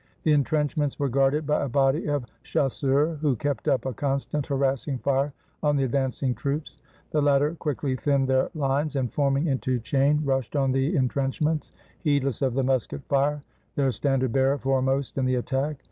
The 0.23 0.31
intrenchments 0.31 0.97
were 0.97 1.09
guarded 1.09 1.45
by 1.45 1.61
a 1.61 1.69
body 1.69 2.07
of 2.09 2.25
chas 2.41 2.73
seurs, 2.73 3.19
who 3.21 3.35
kept 3.35 3.67
up 3.67 3.85
a 3.85 3.93
constant 3.93 4.47
harassing 4.47 4.97
fire 4.97 5.31
on 5.61 5.75
the 5.75 5.83
ad 5.83 5.91
vancing 5.91 6.35
troops. 6.35 6.79
The 7.11 7.21
latter 7.21 7.53
quickly 7.53 7.95
thinned 7.95 8.27
their 8.27 8.49
lines, 8.55 8.95
and 8.95 9.13
forming 9.13 9.45
into 9.45 9.77
chain, 9.77 10.21
rushed 10.25 10.55
on 10.55 10.71
the 10.71 10.95
intrenchments, 10.95 11.71
heedless 11.99 12.41
of 12.41 12.55
the 12.55 12.63
musket 12.63 13.03
fire— 13.09 13.43
their 13.75 13.91
standard 13.91 14.31
bearer 14.33 14.57
foremost 14.57 15.19
in 15.19 15.25
the 15.25 15.35
at 15.35 15.45
tack. 15.45 15.77